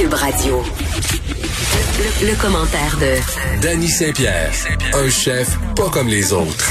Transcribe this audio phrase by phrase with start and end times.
[0.00, 0.62] Cube Radio.
[1.98, 4.50] Le, le commentaire de Danny Saint-Pierre,
[4.94, 6.70] un chef pas comme les autres.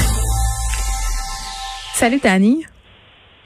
[1.94, 2.64] Salut Dani.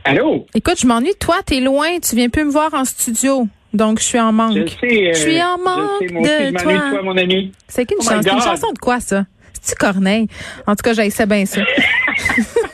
[0.04, 0.46] Allô?
[0.54, 3.46] Écoute, je m'ennuie toi, t'es loin, tu viens plus me voir en studio.
[3.74, 4.56] Donc, je suis en manque.
[4.56, 5.08] Je sais.
[5.08, 6.72] euh, Je suis en manque je sais, moi aussi, de je m'ennuie toi.
[6.72, 7.52] de toi, mon ami.
[7.68, 9.26] C'est qu'une Oh chanson, une chanson de quoi, ça?
[9.60, 10.28] C'est-tu Corneille?
[10.66, 11.60] En tout cas, j'haïssais bien ça.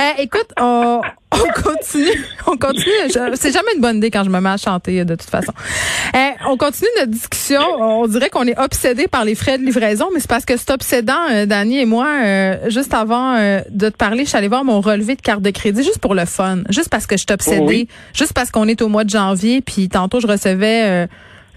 [0.00, 2.24] Euh, écoute, on, on continue.
[2.46, 3.34] On continue.
[3.34, 5.52] C'est jamais une bonne idée quand je me mets à chanter, de toute façon.
[6.14, 6.18] Euh,
[6.48, 7.60] on continue notre discussion.
[7.78, 10.70] On dirait qu'on est obsédé par les frais de livraison, mais c'est parce que c'est
[10.70, 12.06] obsédant, euh, Dani et moi.
[12.24, 15.50] euh, juste avant de te parler, je suis allée voir mon relevé de carte de
[15.50, 16.60] crédit juste pour le fun.
[16.70, 17.60] Juste parce que je suis obsédée.
[17.60, 17.88] Oh oui.
[18.14, 19.60] Juste parce qu'on est au mois de janvier.
[19.60, 21.08] Puis tantôt, je recevais...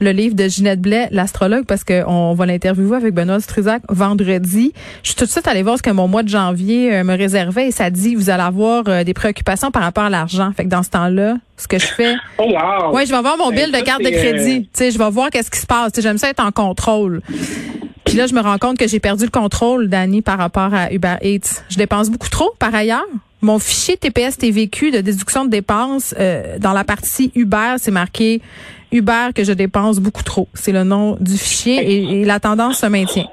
[0.03, 4.73] euh, le livre de Ginette Blais, l'astrologue, parce qu'on va l'interviewer avec Benoît Struzac vendredi.
[5.01, 7.17] Je suis tout de suite allée voir ce que mon mois de janvier euh, me
[7.17, 10.51] réservait et ça dit vous allez avoir euh, des préoccupations par rapport à l'argent.
[10.55, 12.93] Fait que dans ce temps-là, ce que je fais, Oh, wow!
[12.93, 14.61] ouais, je vais voir mon Ben, bill de carte de c'est, crédit.
[14.63, 15.91] Tu sais, je vais voir qu'est-ce qui se passe.
[15.91, 17.21] Tu sais, J'aime ça être en contrôle.
[18.05, 20.91] Puis là, je me rends compte que j'ai perdu le contrôle, Dani, par rapport à
[20.91, 21.63] Uber Eats.
[21.69, 23.01] Je dépense beaucoup trop, par ailleurs.
[23.43, 28.41] Mon fichier TPS TVQ de déduction de dépenses, euh, dans la partie Uber, c'est marqué
[28.93, 30.47] Uber que je dépense beaucoup trop.
[30.53, 33.25] C'est le nom du fichier et, et la tendance se maintient.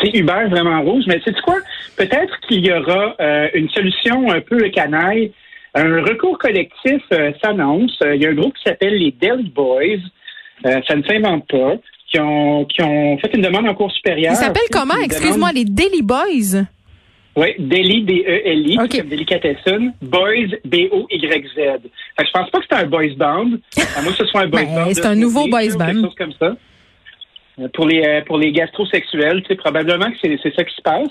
[0.00, 1.56] C'est Uber vraiment rouge, mais c'est quoi?
[1.96, 5.32] Peut-être qu'il y aura euh, une solution un peu canaille.
[5.74, 7.98] Un recours collectif euh, s'annonce.
[8.14, 9.98] Il y a un groupe qui s'appelle les Deli Boys.
[10.66, 11.74] Euh, ça ne s'invente pas.
[12.10, 14.32] Qui ont, qui ont fait une demande en cours supérieur.
[14.34, 14.94] Il s'appelle comment?
[15.02, 16.64] Excuse-moi, demande- les Daily Boys?
[17.34, 18.98] Oui, Deli, D-E-L-I, OK.
[18.98, 19.94] comme Delicatessen.
[20.02, 21.54] Boys, B-O-Y-Z.
[21.54, 21.78] Fait
[22.18, 23.50] que je pense pas que c'est un boys band.
[23.96, 24.90] À moins que ce soit un boys Ben, band.
[24.92, 25.86] c'est un nouveau boys band.
[25.86, 26.56] Quelque chose comme ça.
[27.58, 30.74] Euh, Pour les, euh, pour les gastrosexuels, tu sais, probablement que c'est c'est ça qui
[30.74, 31.08] se passe.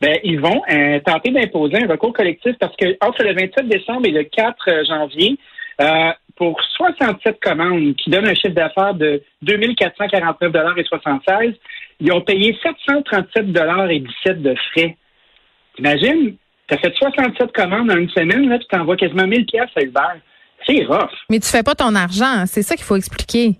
[0.00, 4.06] Ben, ils vont euh, tenter d'imposer un recours collectif parce que entre le 27 décembre
[4.06, 5.36] et le 4 janvier,
[5.80, 11.54] euh, pour 67 commandes qui donnent un chiffre d'affaires de 2449 et 76,
[12.00, 13.46] ils ont payé 737
[13.90, 14.96] et 17 de frais.
[15.84, 16.36] T'imagines?
[16.68, 20.20] T'as fait 67 commandes en une semaine, là, tu t'envoies quasiment 1000 pièces à Uber.
[20.66, 21.10] C'est rough.
[21.30, 22.44] Mais tu fais pas ton argent.
[22.46, 23.54] C'est ça qu'il faut expliquer.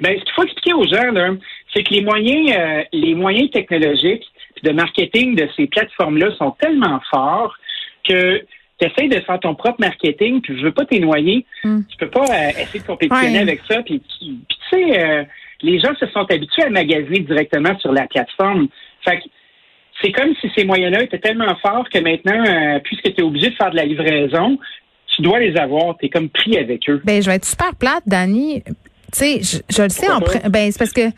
[0.00, 1.30] Ben, ce qu'il faut expliquer aux gens, là,
[1.74, 4.24] c'est que les moyens, euh, les moyens technologiques
[4.54, 7.56] puis de marketing de ces plateformes-là sont tellement forts
[8.06, 8.38] que
[8.80, 11.44] tu essaies de faire ton propre marketing, puis je veux pas t'es noyer.
[11.64, 11.80] Hmm.
[11.88, 13.42] Tu peux pas euh, essayer de compétitionner Ouais.
[13.42, 13.82] avec ça.
[13.82, 15.24] Puis, puis tu sais, euh,
[15.62, 18.68] les gens se sont habitués à magasiner directement sur la plateforme.
[19.04, 19.24] Fait que
[20.02, 23.50] c'est comme si ces moyens-là étaient tellement forts que maintenant, euh, puisque tu es obligé
[23.50, 24.58] de faire de la livraison,
[25.14, 25.96] tu dois les avoir.
[25.98, 27.00] Tu es comme pris avec eux.
[27.04, 28.62] Ben, je vais être super plate, Dani.
[28.64, 28.72] Tu
[29.12, 31.08] sais, je, je le sais en pr- ben c'est parce que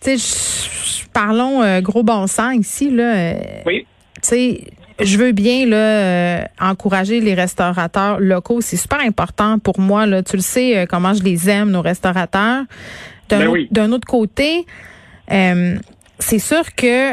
[0.00, 3.14] tu sais parlons euh, gros bon sens ici là.
[3.16, 3.34] euh,
[3.66, 3.86] Oui.
[4.22, 4.60] Tu sais,
[5.00, 10.22] je veux bien là euh, encourager les restaurateurs locaux, c'est super important pour moi là,
[10.22, 12.64] tu le sais euh, comment je les aime nos restaurateurs.
[13.28, 13.68] D'un Ben autre- oui.
[13.70, 14.64] d'un autre côté,
[15.30, 15.76] euh,
[16.18, 17.12] c'est sûr que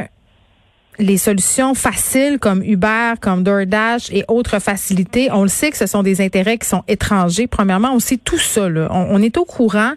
[0.99, 5.87] les solutions faciles comme Uber, comme DoorDash et autres facilités, on le sait que ce
[5.87, 7.47] sont des intérêts qui sont étrangers.
[7.47, 8.69] Premièrement, on sait tout ça.
[8.69, 8.87] là.
[8.91, 9.93] On, on est au courant.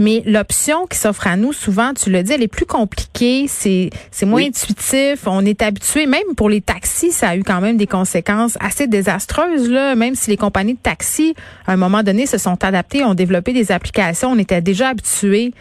[0.00, 3.90] Mais l'option qui s'offre à nous, souvent, tu le dis, elle est plus compliquée, c'est
[4.12, 4.46] c'est moins Oui.
[4.46, 8.56] intuitif, on est habitué, même pour les taxis, ça a eu quand même des conséquences
[8.60, 11.34] assez désastreuses, là, même si les compagnies de taxis,
[11.66, 15.52] à un moment donné, se sont adaptées, ont développé des applications, on était déjà habitués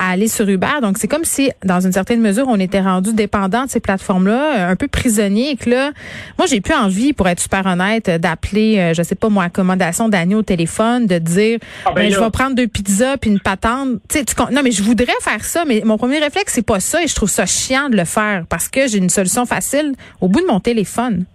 [0.00, 0.80] à aller sur Uber.
[0.80, 4.66] Donc, c'est comme si, dans une certaine mesure, on était rendu dépendant de ces plateformes-là,
[4.68, 5.50] un peu prisonnier.
[5.50, 5.90] Et que là,
[6.38, 10.08] moi, j'ai plus envie, pour être super honnête, d'appeler, euh, je sais pas, moi, accommodation
[10.08, 13.40] d'agneau au téléphone, de dire, Ah, ben ben, je vais prendre deux pizzas puis une
[13.40, 13.98] patente.
[14.08, 14.20] Tu
[14.50, 17.02] non, mais je voudrais faire ça, mais mon premier réflexe, c'est pas ça.
[17.04, 19.92] Et je trouve ça chiant de le faire parce que j'ai une solution facile
[20.22, 21.26] au bout de mon téléphone.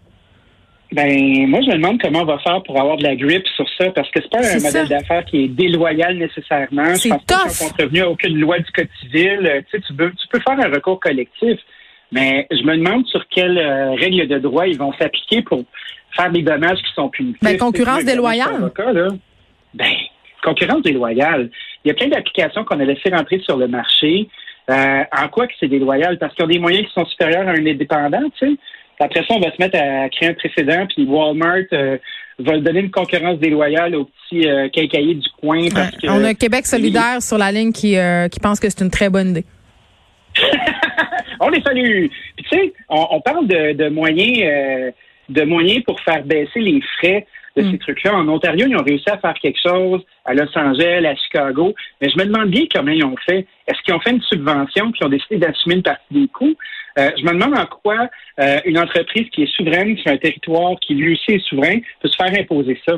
[0.96, 3.66] Ben, moi, je me demande comment on va faire pour avoir de la grippe sur
[3.78, 6.96] ça, parce que c'est pas un modèle d'affaires qui est déloyal nécessairement.
[6.96, 7.44] Je pense pas tough.
[7.44, 9.40] qu'ils sont contrevenus à aucune loi du Code civil.
[9.44, 11.60] Euh, Tu sais, tu peux, tu peux faire un recours collectif,
[12.14, 15.66] mais je me demande sur quelles euh, règles de droit ils vont s'appliquer pour
[16.16, 17.44] faire des dommages qui sont punitifs.
[17.44, 18.56] Ben, concurrence déloyale.
[18.56, 19.10] avocat, là.
[19.74, 19.92] Ben,
[20.42, 21.50] concurrence déloyale.
[21.84, 24.30] Il y a plein d'applications qu'on a laissées rentrer sur le marché.
[24.70, 26.18] Euh, en quoi que c'est déloyal?
[26.20, 28.56] Parce qu'ils ont des moyens qui sont supérieurs à un indépendant, tu sais.
[29.00, 31.98] Après ça, on va se mettre à créer un précédent, puis Walmart euh,
[32.40, 35.68] va donner une concurrence déloyale aux petits euh, quincailliers du coin.
[35.74, 38.84] Parce que, on a Québec solidaire sur la ligne qui, euh, qui pense que c'est
[38.84, 39.46] une très bonne idée.
[41.40, 42.08] on les salue.
[42.36, 44.92] Puis tu sais, on, on parle de, de moyens euh,
[45.30, 47.26] de moyens pour faire baisser les frais
[47.56, 47.72] de Mm.
[47.72, 48.16] ces trucs-là.
[48.16, 52.10] En Ontario, ils ont réussi à faire quelque chose, à Los Angeles, à Chicago, mais
[52.10, 53.48] je me demande bien comment ils ont fait.
[53.68, 56.56] Est-ce qu'ils ont fait une subvention puis ils ont décidé d'assumer une partie des coûts?
[56.98, 58.10] Euh, je me demande en quoi
[58.40, 62.08] euh, une entreprise qui est souveraine sur un territoire qui lui aussi est souverain peut
[62.08, 62.94] se faire imposer ça,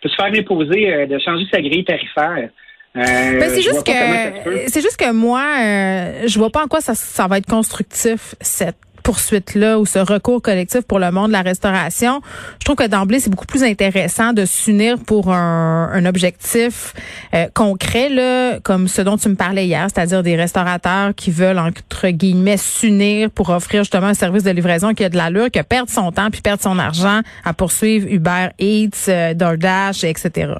[0.00, 2.50] peut se faire imposer euh, de changer sa grille tarifaire.
[2.94, 3.00] Euh,
[3.38, 6.94] Ben, c'est juste que c'est juste que moi, euh, je vois pas en quoi ça,
[6.94, 11.42] ça va être constructif cette poursuite-là ou ce recours collectif pour le monde de la
[11.42, 12.20] restauration.
[12.58, 16.94] Je trouve que d'emblée, c'est beaucoup plus intéressant de s'unir pour un, objectif
[17.34, 21.58] euh, concret, là, comme ce dont tu me parlais hier, c'est-à-dire des restaurateurs qui veulent,
[21.58, 25.62] entre guillemets, s'unir pour offrir justement un service de livraison qui a de l'allure, que
[25.62, 30.54] perdre son temps puis perdre son argent à poursuivre Uber Eats, euh, DoorDash, etc.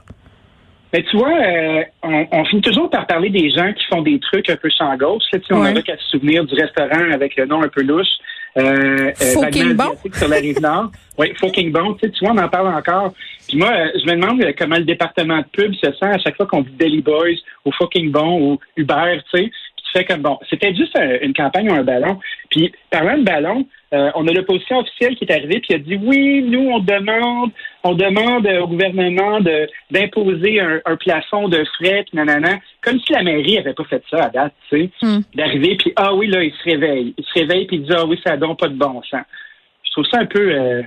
[0.93, 4.19] Mais tu vois, euh, on, on finit toujours par parler des gens qui font des
[4.21, 5.23] trucs un peu sans gauche.
[5.33, 5.73] Là, tu sais, on Ouais.
[5.73, 8.07] n'a qu'à se souvenir du restaurant avec le nom un peu louche.
[8.59, 9.13] Euh, euh,
[9.75, 9.93] bon.
[10.13, 10.91] sur la rive nord.
[11.19, 11.95] Oui, fucking bon.
[11.95, 13.13] Tu, sais, tu vois, on en parle encore.
[13.49, 16.19] Puis moi, euh, je me demande euh, comment le département de pub se sent à
[16.19, 19.45] chaque fois qu'on dit Deli Boys ou fucking bon ou Uber, tu sais.
[19.45, 20.39] Puis tu fais comme bon.
[20.51, 22.19] C'était juste un- une campagne ou un ballon.
[22.51, 25.97] Puis parlant de ballon, euh, on a l'opposition officielle qui est arrivée puis a dit
[26.03, 27.51] oui, nous on demande,
[27.85, 33.13] on demande au gouvernement de d'imposer un, un plafond de frais puis nanana, comme si
[33.13, 35.21] la mairie avait pas fait ça à date, tu sais, Hmm.
[35.35, 38.07] d'arriver puis ah oui là il se réveille, il se réveille puis il dit ah
[38.07, 39.25] oui ça donne pas de bon sens.
[39.85, 40.83] Je trouve ça un peu euh,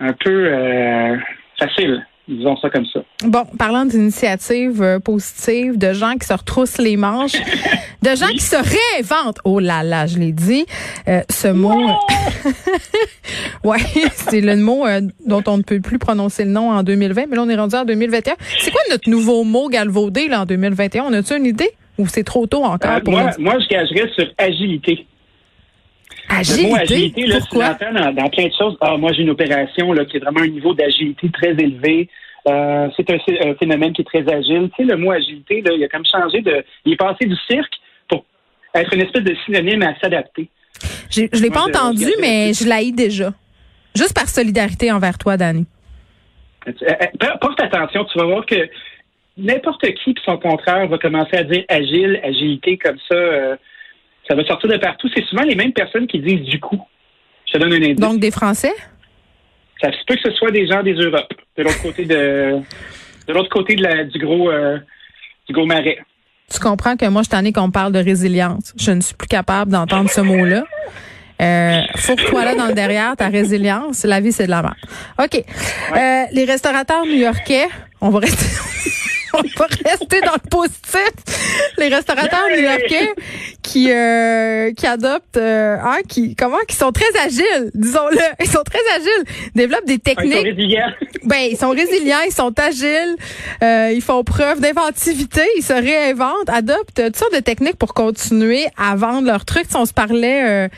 [0.00, 1.16] un peu euh,
[1.58, 3.00] facile, disons ça comme ça.
[3.24, 7.32] Bon, parlant d'initiatives euh, positives, de gens qui se retroussent les manches,
[8.02, 9.38] de gens qui se réinventent.
[9.44, 10.64] Oh là là, je l'ai dit.
[11.08, 11.74] euh, ce mot,
[13.64, 13.78] ouais,
[14.12, 17.36] c'est le mot euh, dont on ne peut plus prononcer le nom en 2020, mais
[17.36, 18.34] là on est rendu en 2021.
[18.60, 21.70] C'est quoi notre nouveau mot galvaudé là en 2021 On a-tu une idée?
[21.98, 25.06] Ou c'est trop tôt encore Euh, pour moi, moi je gagerais sur agilité.
[26.40, 28.76] Le mot agilité, là, tu l'entends dans, dans plein de choses.
[28.80, 32.08] Ah, moi, j'ai une opération là, qui est vraiment un niveau d'agilité très élevé.
[32.48, 34.70] Euh, c'est un, phénomène qui est très agile.
[34.76, 36.64] Tu sais, le mot agilité, là, il a comme changé de.
[36.84, 37.72] Il est passé du cirque
[38.08, 38.24] pour
[38.74, 40.48] être une espèce de synonyme à s'adapter.
[41.10, 43.32] Je l'ai pas entendu, mais je l'haïs déjà.
[43.94, 45.66] Juste par solidarité envers toi, Dani.
[46.66, 48.68] Euh, euh, Porte attention, tu vas voir que
[49.36, 53.14] n'importe qui, puis son contraire, va commencer à dire agile, agilité comme ça.
[53.14, 53.56] euh,
[54.32, 55.10] ça va sortir de partout.
[55.14, 56.80] C'est souvent les mêmes personnes qui disent du coup.
[57.46, 57.96] Je te donne un indice.
[57.96, 58.72] Donc des Français?
[59.78, 62.58] Ça se peut que ce soit des gens des Europes, de l'autre côté de
[63.28, 64.78] de l'autre côté de la, du gros euh,
[65.46, 65.98] du gros marais.
[66.50, 68.74] Tu comprends que moi, je t'en ai qu'on parle de résilience.
[68.78, 70.64] Je ne suis plus capable d'entendre ce mot-là.
[71.40, 74.04] Euh, Fourre-toi là dans le derrière, ta résilience.
[74.04, 74.74] La vie, c'est de la merde.
[75.18, 75.34] OK.
[75.36, 77.68] Euh, les restaurateurs new-yorkais,
[78.00, 78.46] on va rester...
[79.34, 81.12] On va rester dans le positif.
[81.78, 82.56] Les restaurateurs Yeah!
[82.56, 83.14] new-yorkais
[83.62, 88.18] qui euh, qui adoptent euh, hein, qui comment qui sont très agiles, disons-le.
[88.40, 90.92] Ils sont très agiles, développent des Ils sont techniques résilients.
[91.24, 93.16] ben, ils sont résilients, ils sont agiles,
[93.62, 98.66] euh, ils font preuve d'inventivité, ils se réinventent, adoptent toutes sortes de techniques pour continuer
[98.76, 99.66] à vendre leurs trucs.
[99.68, 100.68] Si on se parlait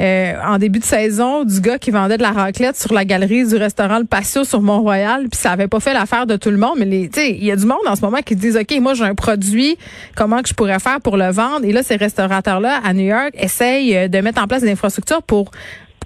[0.00, 3.46] euh, en début de saison du gars qui vendait de la raclette sur la galerie
[3.46, 6.56] du restaurant Le Patio sur Mont-Royal, puis ça avait pas fait l'affaire de tout le
[6.56, 9.04] monde, mais il y a du monde en ce moment qui disent, ok, moi j'ai
[9.04, 9.76] un produit,
[10.16, 11.64] comment que je pourrais faire pour le vendre?
[11.64, 15.22] Et là, ces restaurateurs-là à New York essayent euh, de mettre en place des infrastructures
[15.22, 15.50] pour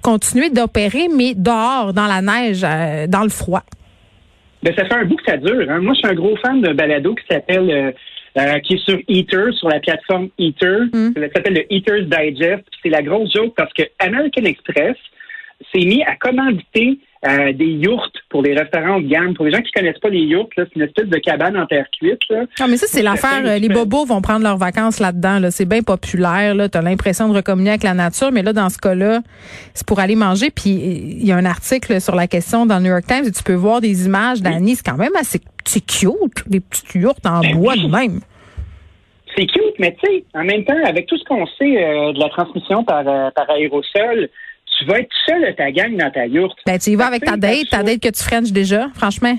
[0.01, 3.63] continuer d'opérer, mais dehors, dans la neige, euh, dans le froid.
[4.63, 5.69] Ben, ça fait un bout que ça dure.
[5.69, 5.79] Hein.
[5.79, 7.93] Moi, je suis un gros fan d'un balado qui s'appelle
[8.37, 10.85] euh, qui est sur Eater, sur la plateforme Eater.
[10.93, 11.13] Mm.
[11.15, 12.63] Ça s'appelle le Eater's Digest.
[12.81, 14.95] C'est la grosse joke parce que American Express
[15.73, 19.33] s'est mis à commanditer euh, des yourtes pour les restaurants de gamme.
[19.33, 21.85] Pour les gens qui connaissent pas les yourtes, c'est une espèce de cabane en terre
[21.99, 22.21] cuite.
[22.29, 22.43] Là.
[22.59, 23.41] Ah, mais ça, c'est l'affaire.
[23.45, 25.39] euh, Les bobos vont prendre leurs vacances là-dedans.
[25.39, 25.51] Là.
[25.51, 26.55] C'est bien populaire.
[26.55, 26.69] Là.
[26.69, 28.31] Tu as l'impression de recommunier avec la nature.
[28.31, 29.19] Mais là, dans ce cas-là,
[29.73, 30.49] c'est pour aller manger.
[30.49, 33.31] Puis il y a un article sur la question dans le New York Times et
[33.31, 34.75] tu peux voir des images d'Annie.
[34.75, 36.47] C'est quand même assez c'est cute.
[36.47, 37.83] Des petites yourtes en Ben bois oui.
[37.85, 38.19] de même.
[39.37, 42.19] C'est cute, mais tu sais, en même temps, avec tout ce qu'on sait euh, de
[42.19, 44.29] la transmission par, euh, par aérosol,
[44.79, 46.57] tu vas être seul à ta gang dans ta yourte.
[46.65, 49.37] Ben, tu y vas avec ta date, ta date que tu frenches déjà, franchement.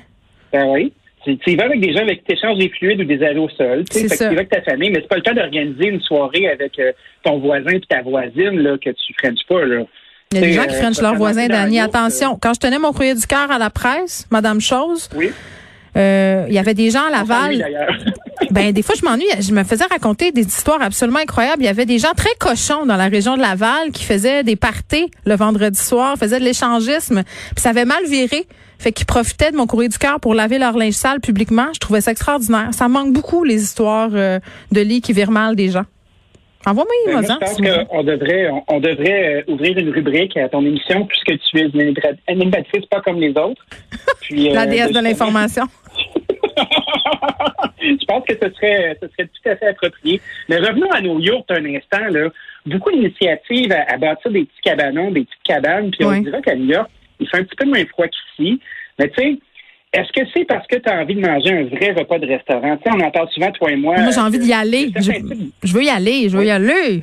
[0.52, 0.92] Ben oui.
[1.24, 3.84] Tu, tu y vas avec des gens avec qui échanges des fluides ou des aérosols.
[3.90, 5.34] Tu sais, fait que tu y vas avec ta famille, mais c'est pas le temps
[5.34, 6.92] d'organiser une soirée avec euh,
[7.22, 9.64] ton voisin et ta voisine là, que tu frenches pas.
[9.64, 9.84] Là.
[10.32, 11.76] Il y a des gens qui euh, frenchent leurs voisins, Dani.
[11.76, 15.30] yourte, Attention, quand je tenais mon courrier du cœur à la presse, Madame Chose, Oui.
[15.96, 17.64] Euh, il y avait des gens à Laval.
[18.50, 19.26] Ben des fois je m'ennuie.
[19.40, 21.62] Je me faisais raconter des histoires absolument incroyables.
[21.62, 24.56] Il y avait des gens très cochons dans la région de Laval qui faisaient des
[24.56, 27.22] parties le vendredi soir, faisaient de l'échangisme.
[27.24, 28.46] Puis ça avait mal viré.
[28.78, 31.66] Fait qu'ils profitaient de mon courrier du cœur pour laver leur linge sale publiquement.
[31.74, 32.68] Je trouvais ça extraordinaire.
[32.72, 34.38] Ça manque beaucoup les histoires euh,
[34.72, 35.84] de lits qui virent mal des gens.
[36.66, 37.56] Envoie-moi Ben, je pense
[37.90, 41.62] qu'on devrait, on, on devrait euh, ouvrir une rubrique à ton émission puisque tu es
[41.72, 41.94] une
[42.28, 43.64] animatrice- pas comme les autres.
[44.20, 45.64] Puis, La euh, déesse de l'information.
[47.80, 50.20] je pense que ce serait, ce serait tout à fait approprié.
[50.48, 52.06] Mais revenons à nos yurts un instant.
[52.10, 52.28] Là.
[52.66, 55.90] Beaucoup d'initiatives à, à bâtir des petits cabanons, des petites cabanes.
[55.90, 56.18] Puis Oui.
[56.18, 56.90] on dirait qu'à New York,
[57.20, 58.60] il fait un petit peu moins froid qu'ici.
[58.98, 59.38] Mais tu sais,
[59.92, 62.76] est-ce que c'est parce que tu as envie de manger un vrai repas de restaurant?
[62.76, 63.96] Tu sais, on en parle souvent, toi et moi.
[63.98, 64.92] Moi, j'ai envie d'y aller.
[65.62, 66.28] Je veux y aller.
[66.28, 67.02] Je veux y aller.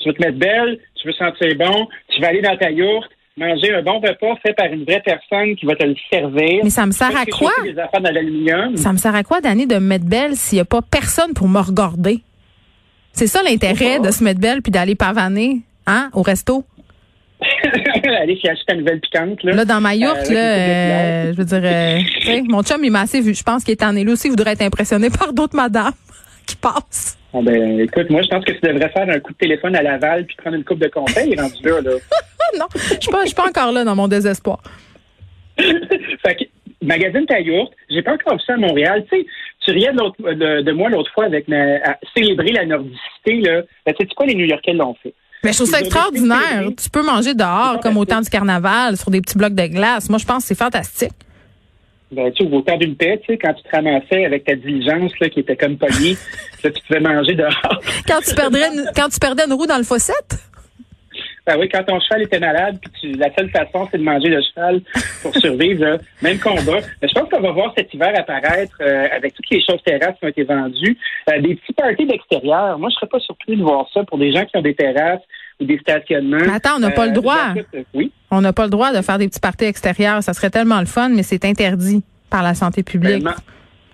[0.00, 3.10] Tu veux te mettre belle, tu veux sentir bon, tu vas aller dans ta yourte,
[3.38, 6.60] manger un bon repas fait par une vraie personne qui va te le servir.
[6.64, 7.52] Mais ça me sert à quoi?
[8.76, 11.32] Ça me sert à quoi, Dani, de me mettre belle s'il n'y a pas personne
[11.34, 12.20] pour me regarder?
[13.12, 16.64] C'est ça l'intérêt de se mettre belle puis d'aller pavaner, hein, au resto?
[18.20, 19.42] Allez, puis acheter ta nouvelle piquante.
[19.42, 22.82] Là, Là, dans ma Euh, yourte, avec là, euh, je veux dire, euh, mon chum,
[22.84, 23.34] il m'a assez vu.
[23.34, 24.28] Je pense qu'il est en élu aussi.
[24.28, 25.92] Il voudrait être impressionné par d'autres madames
[26.46, 27.17] qui passent.
[27.32, 29.82] Bon, ben, écoute, moi, je pense que tu devrais faire un coup de téléphone à
[29.82, 31.80] Laval puis prendre une coupe de conseils rendu là.
[31.80, 31.90] là.
[32.58, 34.62] Non, je suis pas, je suis pas encore là dans mon désespoir.
[35.58, 36.44] fait que,
[36.80, 39.04] magazine ta yourte, j'ai pas encore vu ça à Montréal.
[39.12, 39.26] Tu sais,
[39.60, 43.40] tu riais de, de, de moi l'autre fois avec ma, à célébrer la nordicité.
[43.42, 43.62] Là.
[43.84, 45.12] Ben, tu sais quoi, les New-Yorkais l'ont fait?
[45.44, 46.64] Mais je trouve ça extraordinaire.
[46.82, 50.08] Tu peux manger dehors comme au temps du carnaval sur des petits blocs de glace.
[50.08, 51.12] Moi, je pense que c'est fantastique.
[52.10, 54.54] Ben, tu sais, au temps d'une paix, tu sais, quand tu te ramassais avec ta
[54.54, 56.16] diligence là, qui était comme pognée,
[56.64, 57.80] là, tu pouvais manger dehors.
[58.06, 60.38] Quand tu perdrais, une- quand tu perdais une roue dans le fossette?
[61.46, 64.28] Ben oui, quand ton cheval était malade, puis tu, la seule façon, c'est de manger
[64.28, 64.80] le cheval
[65.22, 65.82] pour survivre.
[65.82, 65.96] là.
[66.20, 66.80] Même combat.
[67.00, 70.14] Mais je pense qu'on va voir cet hiver apparaître, euh, avec toutes les choses terrasses
[70.18, 70.98] qui ont été vendues,
[71.30, 72.78] euh, des petits parties d'extérieur.
[72.78, 75.22] Moi, je serais pas surpris de voir ça pour des gens qui ont des terrasses
[75.60, 76.38] ou des stationnements.
[76.46, 77.48] Mais attends, on n'a pas le droit.
[77.48, 78.12] j'en fais- euh, oui.
[78.30, 80.22] On n'a pas le droit de faire des petits parties extérieurs.
[80.22, 83.22] Ça serait tellement le fun, mais c'est interdit par la santé publique.
[83.24, 83.34] Ben,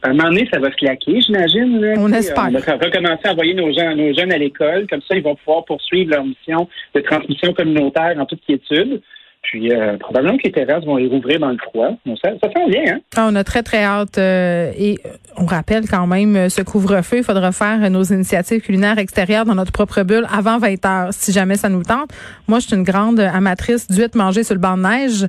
[0.02, 1.94] À un moment donné, ça va se claquer, j'imagine.
[1.96, 2.48] On espère.
[2.48, 4.86] On va recommencer à envoyer nos, gens, nos jeunes à l'école.
[4.90, 9.00] Comme ça, ils vont pouvoir poursuivre leur mission de transmission communautaire en toute quiétude.
[9.44, 11.90] Puis, euh, probablement que les terrasses vont les rouvrir dans le froid.
[12.22, 12.98] Ça, ça s'en vient, hein?
[13.16, 14.18] Ah, on a très, très hâte.
[14.18, 17.18] euh, et euh, on rappelle quand même euh, ce couvre-feu.
[17.18, 21.08] Il faudra faire euh, nos initiatives culinaires extérieures dans notre propre bulle avant 20 heures,
[21.12, 22.10] si jamais ça nous tente.
[22.48, 25.26] Moi, je suis une grande amatrice d'huîtres mangées sur le banc de neige.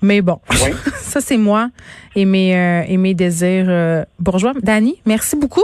[0.00, 0.72] Mais bon, Oui.
[0.94, 1.68] ça, c'est moi
[2.16, 4.52] et mes, euh, et mes désirs euh, bourgeois.
[4.62, 5.62] Dani, merci beaucoup.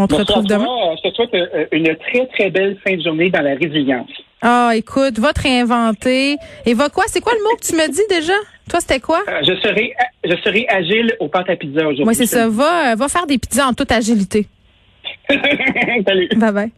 [0.00, 0.66] On te Merci retrouve demain.
[1.02, 4.10] Je te souhaite euh, une très, très belle fin de journée dans la résilience.
[4.42, 6.36] Ah, écoute, va te réinventer.
[6.64, 7.04] Et va quoi?
[7.08, 8.34] C'est quoi le mot que tu me dis déjà?
[8.70, 9.22] Toi, c'était quoi?
[9.28, 12.04] Euh, je, serai, je serai agile au pâte à pizza aujourd'hui.
[12.04, 12.48] Moi, c'est ça.
[12.48, 14.46] Va, euh, va faire des pizzas en toute agilité.
[15.28, 16.28] Salut.
[16.36, 16.70] Bye bye.